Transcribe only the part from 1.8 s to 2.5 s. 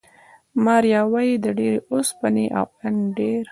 اوسپنې